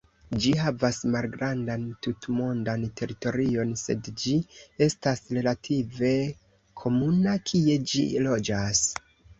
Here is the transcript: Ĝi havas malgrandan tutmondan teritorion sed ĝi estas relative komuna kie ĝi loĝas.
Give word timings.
Ĝi 0.43 0.51
havas 0.59 1.01
malgrandan 1.15 1.83
tutmondan 2.07 2.87
teritorion 3.01 3.75
sed 3.83 4.11
ĝi 4.25 4.35
estas 4.89 5.25
relative 5.41 6.15
komuna 6.85 7.41
kie 7.53 7.81
ĝi 7.95 8.11
loĝas. 8.29 8.87